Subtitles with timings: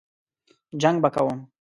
[0.81, 1.37] جنګ به کوم.